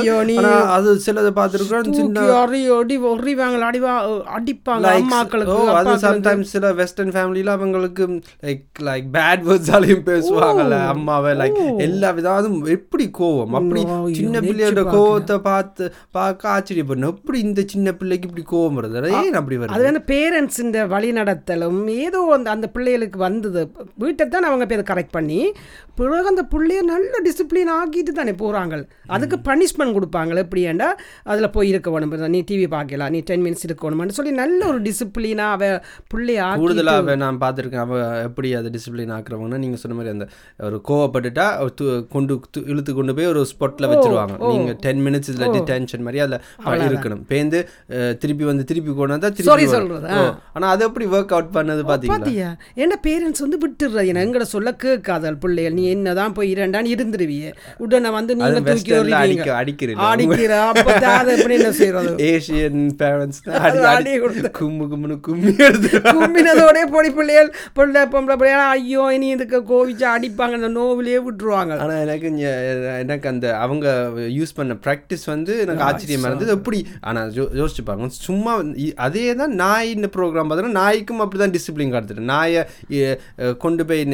[0.76, 3.92] அது சிலதை பார்த்துருக்கிறோம் தூக்கி அடி அடி ஒறிவாங்க அடிவா
[4.36, 6.04] அடிப்பாங்க Like, அம்மாக்களுக்கு அது அப்பாக்களுக்கு.
[6.06, 8.04] சம்டைம்ஸ் சில வெஸ்டர்ன் ஃபேமிலியில அவங்களுக்கு
[8.46, 13.54] லைக் லைக் பேட் வேர்ட்ஸாலையும் பேசுவாங்கல்ல அம்மாவை லைக் எல்லா விதம் எப்படி கோவம்?
[13.60, 13.82] அப்படி
[14.20, 14.84] சின்ன பிள்ளையோட.
[14.96, 17.14] கோவத்தை பார்த்து பார்க்க ஆச்சரியப்படணும்.
[17.14, 19.12] எப்படி இந்த சின்ன பிள்ளைக்கு இப்படி கோவம் வருது?
[19.20, 19.74] ஏன் அப்படி வருது?
[19.76, 23.62] அது வந்து பேரண்ட்ஸ் இந்த வழி நடத்தலும் ஏதோ அந்த அந்த பிள்ளைகளுக்கு வந்தது.
[23.94, 25.40] வீட்டை தான் அவங்க பேர் கரெக்ட் பண்ணி
[25.94, 28.70] பிறகு அந்த பிள்ளைய நல்ல டிசிப்ளின் ஆக்கிட்டு தானே போகிறாங்க
[29.06, 30.88] அதுக்கு பனிஷ்மெண்ட் கொடுப்பாங்க எப்படியாண்டா
[31.24, 34.80] அதில் போய் இருக்க வேணும் நீ டிவி பார்க்கலாம் நீ டென் மினிட்ஸ் இருக்க வேணும்னு சொல்லி நல்ல ஒரு
[34.88, 35.70] டிசிப்ளினாக அவ
[36.12, 37.84] பிள்ளைய ஆக்கி கூடுதலா அவ நான் பார்த்துருக்கேன்.
[37.86, 40.26] அவ எப்படி அதை டிசிப்ளின் ஆக்குறவங்கன்னா நீங்க சொன்ன மாதிரி அந்த
[40.68, 41.46] ஒரு கோவப்பட்டுட்டா
[42.14, 42.34] கொண்டு
[42.72, 44.36] இழுத்து கொண்டு போய் ஒரு ஸ்பாட்ல வச்சிருவாங்க.
[44.52, 47.22] நீங்க டென் மினிட்ஸ் இதுல டிடென்ஷன் மாதிரி அதில் இருக்கணும்.
[47.32, 47.58] பேந்து
[48.22, 49.74] திருப்பி வந்து திருப்பி கொண்டு வந்தா Sorry திருப்பி வரும்.
[49.76, 50.22] சொல்றது, ஓ,
[50.56, 52.18] ஆனா அது எப்படி ஒர்க் அவுட் பண்ணது பாத்தீங்களா?
[52.24, 52.50] பாத்தியா?
[52.84, 54.06] என்ன பேரண்ட்ஸ் வந்து விட்டுடுறது.
[54.10, 55.74] என்ன எங்கட சொல்ல கேட்காதல் பிள்ளைகள்.
[55.78, 57.52] நீ என்னதான் போய் இரண்டான்னு இருந்துருவிய.
[57.84, 62.80] உடனே வந்து நீங்க தூக்கி வெஸ்டர்ன்ல வருவீங்க அடிக்க அடிக்கிறீங்க அடிக்கிற அப்பதான் அதை எப்படி என்ன செய்யறது ஏசியன்
[63.00, 63.40] பேரண்ட்ஸ்
[63.90, 64.12] அடி.
[64.56, 66.00] கும்மு கும்முன்னு கும்மி எடுத்து
[66.92, 72.28] பொடி பிள்ளைகள் பிள்ளை பொம்பளை பிள்ளைகள் ஐயோ இனி இதுக்கு கோவிச்சு அடிப்பாங்க அந்த நோவிலே விட்டுருவாங்க ஆனா எனக்கு
[73.02, 73.86] எனக்கு அந்த அவங்க
[74.36, 78.54] யூஸ் பண்ண ப்ராக்டிஸ் வந்து எனக்கு ஆச்சரியமா இருந்தது எப்படி ஆனா யோ- யோசிச்சு பாருங்க சும்மா
[79.02, 82.62] அதே தான் நாயின்னு ப்ரோக்ராம் பார்த்தோன்னா நாய்க்கும் அப்படிதான் டிசிப்ளின் காட்டுது நாயை
[83.62, 84.04] கொண்டு போய்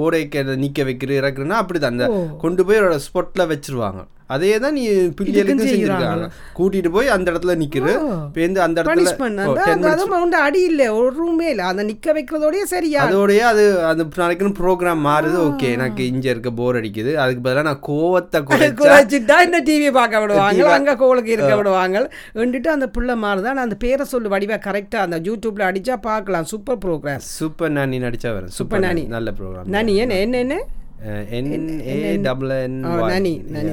[0.00, 2.08] ஓடைக்க நிக்க வைக்கிற இறக்குறேன்னா அப்படிதான் அந்த
[2.40, 4.02] கொண்டு போய் ஒரு ஸ்பாட்ல வச்சிருவாங்க
[4.34, 4.84] அதே தான் நீ
[5.18, 7.90] பிள்ளைகளுக்கும் செஞ்சிருக்காங்க கூட்டிட்டு போய் அந்த இடத்துல நிக்கிற.
[8.36, 9.90] பேருந்து அந்த இடத்துல பனிஷ்மெண்ட் ஓ, 10 minutes.
[9.92, 10.86] அதுவும் அடி இல்லை.
[10.98, 11.64] ஒரு ரூமே இல்லை.
[11.72, 15.36] அந்த நிக்க வைக்கிறதோடய சரியா அதோடய அது அந்த நாளைக்கு ப்ரோக்ராம் மாறுது.
[15.48, 17.12] ஓகே எனக்கு இங்க இருக்க போர் அடிக்குது.
[17.24, 20.64] அதுக்கு பதிலா நான் கோவத்தை குறைச்சா குறைச்சிட்டா இந்த டிவி பார்க்க விடுவாங்க?
[20.78, 22.02] அங்க கோளுக்கு இருக்க விடுவாங்க.
[22.42, 26.48] வந்துட்டு அந்த பிள்ளை மாறுதான் அந்த பேரை சொல்லு வடிவா கரெக்டா அந்த யூடியூப்ல அடிச்சா பார்க்கலாம்.
[26.54, 30.56] சூப்பர் ப்ரோக்ராம் சூப்பர் நானி நடிச்சா வரும் சூப்பர் நானி நல்ல ப்ரோக்ராம் நனி என்ன என்ன?
[33.08, 33.72] நனி நனி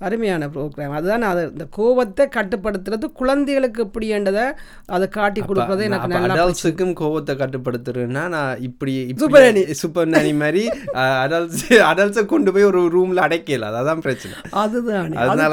[0.00, 4.44] அருமையான ப்ரோக்ராம் அதுதான் அது இந்த கோபத்தை கட்டுப்படுத்துறது குழந்தைகளுக்கு எப்படின்றதை
[4.86, 9.62] அதை காட்டி கொடுப்பது எனக்கு நல்லா அடல்ட்ஸுக்கும் கோவத்தை கட்டுப்படுத்துறேன்னா நான் இப்படி Super nanny.
[9.80, 10.62] சூப்பர் நானி மாதிரி
[11.24, 13.70] அடல்ட்ஸ் அடல்ட்ஸை கொண்டு போய் ஒரு ரூம்ல அடைக்கல.
[13.72, 14.34] அதான் பிரச்சனை.
[14.62, 15.08] அதுதான்.
[15.08, 15.46] இந்த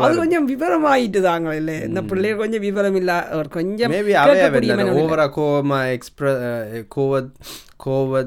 [0.00, 3.12] அது கொஞ்சம் விவரமாயிட்டு தாங்க இல்லை இந்த பிள்ளைய கொஞ்சம் விவரம் இல்ல
[3.50, 5.02] கொஞ்சம் மேபி அவே கேட்கக்கூடிய மனம் இல்லை.
[5.02, 6.26] ஓவரா கோவமா எக்ஸ்பிர
[6.96, 7.22] கோவ
[7.80, 8.18] கோவ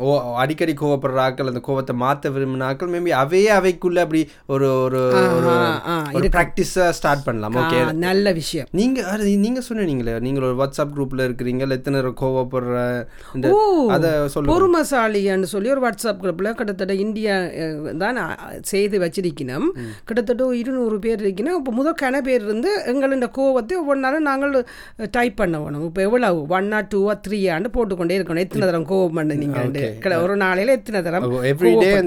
[0.00, 5.00] ஓ அடிக்கடி கோவப்படுற ஆட்கள் அந்த கோவத்தை மாத்த விரும்பின ஆட்கள் மேபி அவையே அவைக்குள்ள அப்படி ஒரு ஒரு
[5.36, 5.50] ஒரு
[5.86, 7.56] ஆ, ஒரு ப்ராக்டிஸை ஸ்டார்ட் பண்ணலாம்.
[7.60, 8.68] ஓகே நல்ல விஷயம்.
[8.72, 12.74] நீங்க அது நீங்க சொன்னீங்களே நீங்க ஒரு வாட்ஸ்அப் குரூப்ல இருக்கிறீங்க எத்தனை பேர் கோவப்படுற
[13.34, 13.46] இந்த
[13.90, 14.52] அத சொல்லுங்க.
[14.52, 17.36] பொறுமசாலின்னு சொல்லி ஒரு வாட்ஸ்அப் குரூப்பில் கிட்டத்தட்ட இந்தியா
[17.98, 18.20] தான்
[18.64, 19.68] செய்து வச்சிருக்கணும்.
[20.04, 23.04] கிட்டத்தட்ட இருநூறு பேர் இருக்கணும் இப்போ முதல் கன பேர் இருந்து எங்களோட
[23.38, 24.54] கோவத்தை ஒவ்வொரு நாளும் நாங்கள்
[25.10, 25.86] டைப் பண்ண வேணும்.
[25.86, 26.38] இப்போ எவ்வளவு?
[26.56, 28.38] One or two or three ஆண்டு போட்டுக்கொண்டே இருக்கணும்.
[28.38, 31.22] எத்தனை தரம் கோவம் பண்ணுனீங்க ஒரு நாளையில எத்தனை தரம்?
[31.32, 32.00] கோவப்பட்டு-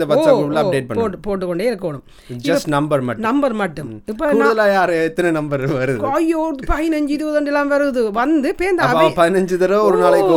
[0.73, 0.95] இந்த.
[0.95, 2.01] போட்டு போட்டுக்கொண்டே இருக்கணும்.
[2.43, 3.23] ஜஸ்ட் நம்பர் மட்டும்.
[3.23, 4.01] நம்பர் மட்டும்.
[4.05, 4.25] இப்போ
[4.71, 5.03] யாரு?
[5.03, 6.01] எத்தனை நம்பர் வருது?
[6.01, 8.11] ஐயோ பதினஞ்சு இருபது எல்லாம் வருது.
[8.11, 8.81] வந்து பேந்த
[9.15, 10.29] பதினஞ்சு தடவை ஒரு நாளைக்கு.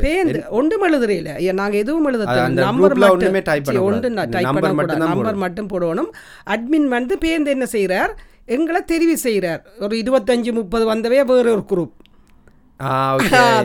[0.00, 3.18] பேந்து ஒன்றும் எழுதுறையில நாங்க எதுவும் எழுத நம்பர் மட்டும்.
[3.82, 4.10] ஒன்று.
[4.30, 6.10] டைப் பண்ண தான் நம்பர் மட்டும் போடணும்.
[6.46, 8.10] அட்மின் வந்து பேந்து என்ன செய்றார்?
[8.44, 11.90] எங்களை தெரிவு செய்கிறார் ஒரு இருபத்தஞ்சு முப்பது வந்தவே வேற ஒரு குரூப்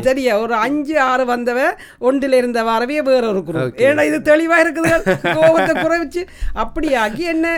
[0.08, 1.60] சரியா ஒரு அஞ்சு ஆறு வந்தவ
[2.08, 4.94] ஒன்றில் இருந்த வரவே வேற ஒரு குரூப் ஏன்னா இது தெளிவா இருக்குது.
[5.38, 6.22] கோபத்தை குறைச்சு
[6.64, 7.54] அப்படி ஆகி என்ன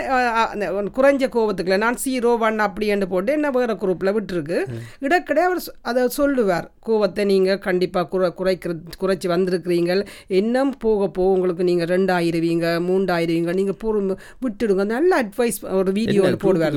[0.98, 4.58] குறைஞ்ச கோபத்துக்குள்ள நான் ஜீரோ ஒன் அப்படி என்று போட்டு என்ன வேற குரூப்ல விட்டுருக்கு.
[5.06, 6.68] இடக்கடை அவர் அதை சொல்லுவார்.
[6.88, 9.92] கோபத்தை நீங்க கண்டிப்பா குறை குறைக்கிற குறைச்சி வந்திருக்கிறீங்க
[10.40, 14.84] இன்னும் போக போக உங்களுக்கு நீங்க ரெண்டாயிருவீங்க மூண்டாயிருவீங்க நீங்க பொறுமை விட்டுடுங்க.
[14.94, 16.76] நல்ல அட்வைஸ் ஒரு வீடியோ போடுவார்.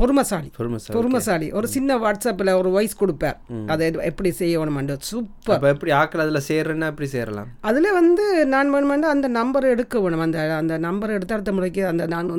[0.00, 0.50] பொறுமசாலி.
[0.58, 0.96] பொறுமைசாலி.
[0.96, 1.48] பொறுமசாலி.
[1.58, 3.38] ஒரு சின்ன வாட்ஸ்அப்பில் ஒரு வாய்ஸ் கொடுப்பார்.
[3.66, 5.62] அதை எப்படி செய்யணும்னு சூப்பர்.
[5.70, 7.48] எப்படி ஆக்கள் அதுல சேர்றேன்னா எப்படி சேரலாம்?
[7.62, 10.20] அதில் வந்து நான் வேணுமெண்டா அந்த நம்பர் எடுக்க வேணும்.
[10.20, 12.32] அந்த அந்த நம்பர் எடுத்து அடுத்த முறைக்கு அந்த நான்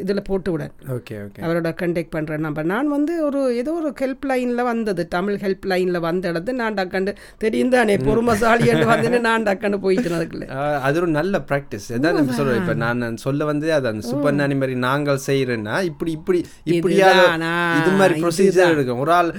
[0.00, 1.40] இதில் போட்டு விட ஓகே ஓகே.
[1.44, 5.02] அவரோட கண்டெக்ட் பண்ணுற நம்பர் நான் வந்து ஒரு ஏதோ ஒரு ஹெல்ப் லைனில் வந்தது.
[5.08, 9.78] தமிழ் ஹெல்ப் லைனில் வந்த இடத்து நான் டக்கண்டு தெரியும் தானே பொறுமசாலி என்று வந்துன்னு நான் டக்கண்டு
[10.12, 10.46] அதுக்குள்ள.
[10.56, 13.86] ஆஹ் அது ஒரு நல்ல ப்ராக்டிஸ் எதான் நம்ம சொல்றேன் இப்ப நான் சொல்ல வந்து அது.
[13.88, 16.40] அந்த சூப்பர் நானி மாதிரி நாங்கள் செய்யறேன்னா இப்படி இப்படி
[16.72, 17.10] இப்படியா
[17.78, 19.30] இது மாதிரி ப்ரொசீஜர் இருக்கும் ஒரு ஆள்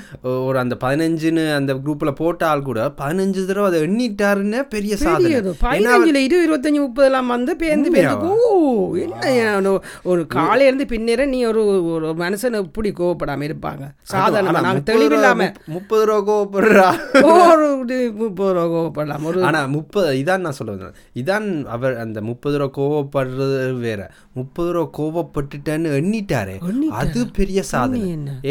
[0.46, 0.76] ஒரு அந்த
[1.24, 5.36] பதினஞ்சுன்னு அந்த குரூப்ல போட்ட ஆள் கூட பதினஞ்சு தடவை அதை எண்ணிட்டாருன்னு பெரிய சாதனை.
[5.36, 11.44] பதினஞ்சுல இருபது இருபத்தஞ்சு முப்பதெல்லாம் வந்து பேந்து பேந்து ஓ என்ன ஒரு- ஒரு காலையில இருந்து பின்னேற நீ
[11.44, 13.96] ஒரு ஒரு மனுஷன் இப்படி கோவப்படாம இருப்பாங்க.
[14.12, 15.54] சாதாரணமா ஆனா நாங்க தெளிவில்லாம.
[15.66, 16.96] முப்பது ரூபா கோவப்படுறா.
[17.24, 17.84] ஒரு
[18.16, 19.24] முப்பது ரூபா கோவப்படலாம்.
[19.24, 21.26] ஒரு ஆனா முப்பது இதான் நான் சொல்ல வந்தேன்.
[21.26, 24.12] இதான் அவர் அந்த முப்பது ரூபா கோவப்படுறது வேற.
[24.40, 26.56] முப்பது ரூபா கோவப்பட்டுட்டேன்னு எண்ணிட்டாரே.
[27.02, 28.02] அது பெரிய சாதனை?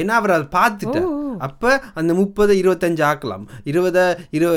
[0.01, 1.09] ஏன்னா அவர் அதை பார்த்துட்டார்.
[1.47, 3.45] அப்ப அந்த முப்பது இருபத்தஞ்சு ஆக்கலாம்.
[3.71, 3.99] இருபத
[4.37, 4.49] இரு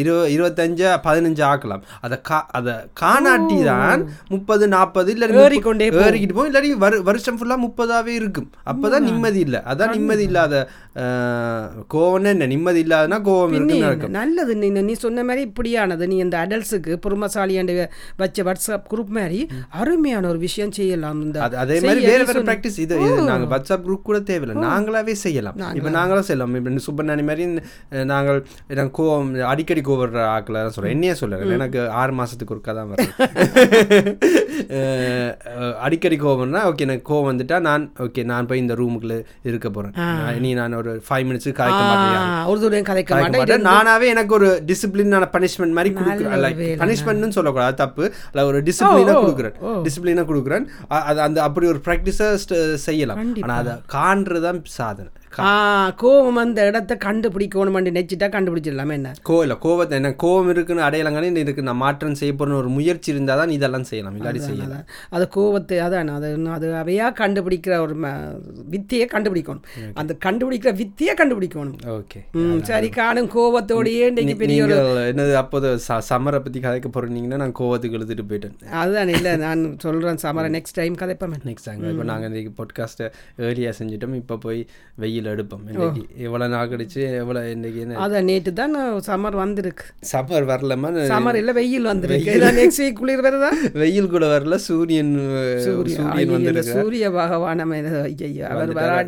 [0.00, 1.82] இரு இருபத்தஞ்சு பதினஞ்சு ஆக்கலாம்.
[2.06, 4.02] அதை கா அதை காணாட்டி தான்
[4.34, 6.50] முப்பது நாற்பது இல்லை ஏறிக்கொண்டே ஏறிக்கிட்டு போகும்.
[6.50, 8.48] இல்லாட்டி வரு வருஷம் ஃபுல்லா முப்பதாவே இருக்கும்.
[8.72, 9.62] அப்பதான் நிம்மதி இல்லை.
[9.72, 10.54] அதான் நிம்மதி இல்லாத
[11.94, 12.46] கோவம்னு என்ன?
[12.52, 13.54] நிம்மதி இல்லாதனா கோவம்
[14.16, 16.04] நல்லது நீ நீ சொன்ன மாதிரி இப்படியானது.
[16.12, 17.74] நீ இந்த அடல்ட்ஸுக்கு பொறுமசாலியாண்டு
[18.22, 19.40] வச்ச வாட்ஸ்அப் குரூப் மாதிரி
[19.80, 23.84] அருமையான ஒரு விஷயம் செய்யலாம் இந்த அது மாதிரி வேற நீ வேற ப்ராக்டிஸ் இது இது நாங்க வாட்ஸ்அப்
[23.86, 24.56] குரூப் கூட தேவையில்லை.
[24.68, 25.58] நாங்களாவே செய்யலாம்.
[25.78, 26.54] இப்போ நாங்களும் செய்யலாம்.
[26.60, 27.46] இப்போ சுப்பநாணி மாதிரி
[28.12, 28.38] நாங்கள்
[28.74, 30.94] எனக்கு கோவம் அடிக்கடி கோவப்படுற ஆக்களை தான் சொல்றேன்.
[30.96, 33.12] என்னையே சொல்லுறேன் எனக்கு ஆறு மாசத்துக்கு ஒருக்கா தான் வரும்.
[35.86, 39.16] அடிக்கடி கோவம்னா ஓகே எனக்கு கோவம் வந்துட்டா நான் ஓகே நான் போய் இந்த ரூமுக்குள்ள
[39.50, 39.94] இருக்க போறேன்.
[40.22, 42.46] நான் இனி நான் ஒரு ஃபைவ் மினிட்ஸ் கலைக்க மாட்டேன்.
[42.50, 43.66] ஒரு தூரம் கலைக்க மாட்டேன்?
[43.70, 46.40] நானாவே எனக்கு ஒரு டிசிப்ளினான பனிஷ்மெண்ட் மாதிரி கொடுக்குறேன்.
[46.44, 48.04] லைக் பனிஷ்மெண்ட்னு சொல்லக்கூடாது தப்பு.
[48.30, 49.56] இல்லை ஒரு டிசிப்ளினாக கொடுக்குறேன்.
[49.88, 50.66] டிசிப்ளினாக கொடுக்குறேன்.
[51.10, 52.30] அது அந்த அப்படி ஒரு ப்ராக்டிஸை
[52.88, 53.20] செய்யலாம்.
[53.44, 55.10] ஆனா அதை காண்றது தான் சாதனை.
[55.48, 55.52] ஆ
[56.02, 59.12] கோவம் அந்த இடத்த கண்டுபிடிக்கணும்னு நினைச்சிட்டா கண்டுபிடிச்சிடலாமே என்ன?
[59.30, 63.54] கோவில கோவத்தை என்ன கோவம் இருக்குன்னு அடையாளங்களே இருக்கு நான் மாற்றம் செய்ய போறேன்னு ஒரு முயற்சி இருந்தால் தான்
[63.56, 64.84] இதெல்லாம் செய்யலாம் இல்லாட்டி செய்யலாம்.
[65.16, 67.94] அது கோவத்தை அதான் அது அது அவையா கண்டுபிடிக்கிற ஒரு
[68.74, 69.64] வித்தியை கண்டுபிடிக்கணும்.
[70.02, 71.78] அந்த கண்டுபிடிக்கிற வித்தியை கண்டுபிடிக்கணும்.
[71.98, 72.22] ஓகே
[72.70, 74.78] சரி காணும் கோவத்தோடையே இன்னைக்கு பெரிய ஒரு
[75.12, 78.56] என்னது அப்போது ச சம்மரை பற்றி கதைக்க போறீங்கன்னா நான் கோவத்துக்கு எழுதிட்டு போயிட்டேன்.
[78.82, 83.08] அதுதான் இல்லை நான் சொல்கிறேன் சமர நெக்ஸ்ட் டைம் கதைப்பேன் நெக்ஸ்ட் டைம் இப்போ நாங்கள் இன்றைக்கி பாட்காஸ்ட்டை
[83.48, 84.16] ஏர்லியாக செஞ்சிட்டோம்.
[84.22, 84.60] இப்போ போய்
[85.04, 85.62] வெயில் எடுப்போம்.
[85.72, 87.98] இன்னைக்கு எவ்வளோ நாள் கழிச்சு எவ்வளோ இன்னைக்கு என்ன?
[88.04, 88.74] அதான் நேற்று தான்
[89.08, 89.86] சம்மர் வந்திருக்கு.
[90.12, 92.34] சம்மர் வரலமா சம்மர் இல்லை வெயில் வந்திருக்கு.
[92.60, 93.50] நெக்ஸ்ட் வீக் குளிர் வருதா?
[93.82, 94.58] வெயில் கூட வரல.
[94.68, 95.12] சூரியன்
[95.66, 96.74] சூரியன் வந்திருக்கு.
[96.78, 98.98] சூரிய பகவான் ஐயா அவர் வரா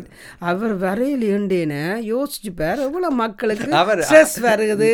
[0.51, 4.91] அவர் வரையில் ஏண்டேன்னு யோசிச்சு பார் எவ்வளவு மக்களுக்கு அவர் ஸ்ட்ரெஸ் வருது.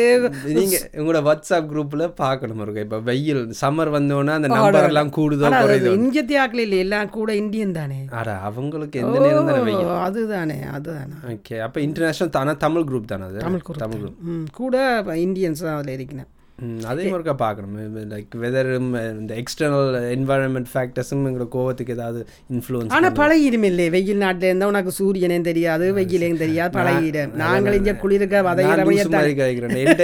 [0.58, 5.50] நீங்க உங்களோட வாட்ஸ்அப் குரூப்ல பார்க்கணும் இருக்கு இப்போ வெயில் சம்மர் வந்தோன்னா அந்த நம்பர் எல்லாம் கூடுதோ
[5.98, 7.98] இந்தியத்தி ஆக்கல இல்லை எல்லாம் கூட இந்தியன் தானே.
[8.20, 9.88] அட அவங்களுக்கு எந்த நேரம் தானே வெயில்?
[9.92, 11.13] ஓ, அதுதானே அதுதானே.
[11.22, 12.56] ஓகே அப்போ இன்டர்நேஷனல் தானே?
[12.56, 13.38] தமிழ் குரூப் தானே அது?
[13.38, 16.26] தமிழ் குரூப் தமிழ் குரூப் கூட இந்தியன்ஸ் தான் அதில் இருக்கிறேன்.
[16.58, 17.78] ம், அதே ஒருக்கா பார்க்கணும்.
[18.10, 24.48] லைக் வெதரும் இந்த எக்ஸ்டர்னல் என்வாயன்மெண்ட் ஃபேக்டர்ஸும் எங்களோட கோவத்துக்கு ஏதாவது இன்ஃப்ளூயன்ஸ் ஆனா பழகிடும் இல்லை வெயில் நாட்டுல
[24.50, 28.86] இருந்தா உனக்கு சூரியனே தெரியாது வெயிலேயும் தெரியாது பழகிடும் நாங்கள் இங்க குளிர்க்க வதையிற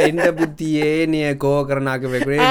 [0.09, 2.43] எந்த புத்தியே நீ கோவக்கரனாக்க வைக்கிறேன்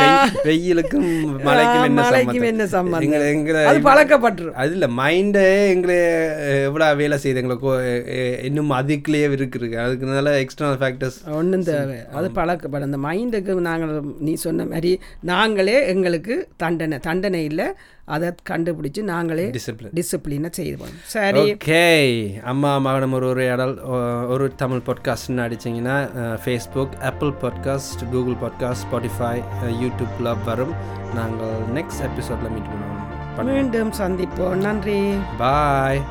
[0.47, 1.09] வெயிலுக்கும்
[1.47, 3.27] மழைக்கும் என்ன மழைக்கும் என்ன சம்பந்தம்?
[3.31, 4.55] எங்களை அது பழக்கப்பட்டுரும்.
[4.55, 5.99] அது இல்லை மைண்டே எங்களை
[6.63, 7.73] எவ்வளோ வேலை செய்யுது எங்களை கோ
[8.47, 12.87] இன்னும் அதுக்குள்ளேயே இருக்குது அதுக்குனால எக்ஸ்டர்னல் ஃபேக்டர்ஸ் ஒன்றும் தேவை அது பழக்கப்படும்.
[12.89, 13.88] அந்த மைண்டுக்கு நாங்கள்
[14.19, 17.65] நீ சொன்ன மாதிரி நாங்களே எங்களுக்கு தண்டனை தண்டனை இல்லை.
[18.05, 21.53] அதை கண்டுபிடிச்சு நாங்களே டிசிப்ளின் டிசிப்ளினை செய்வோம் சரி.
[21.53, 26.09] ஓகே அம்மா மகனம் ஒரு உரையாடல் ஒ- ஒரு தமிழ் பாட்காஸ்ட்னு அடிச்சிங்கன்னா
[26.45, 30.73] Facebook Apple podcast Google podcast Spotify யூடியூப்பில் வரும்.
[31.15, 33.43] நாங்கள் நெக்ஸ்ட் எபிசோடில் மீட் பண்ணுவோம்.
[33.43, 34.55] மீண்டும் சந்திப்போம்.
[34.55, 35.13] நன்றி.
[35.37, 36.01] பாய்